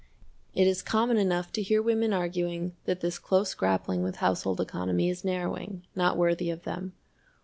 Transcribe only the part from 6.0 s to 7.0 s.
worthy of them.